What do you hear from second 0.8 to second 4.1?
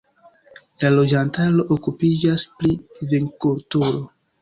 La loĝantaro okupiĝas pri vinkulturo.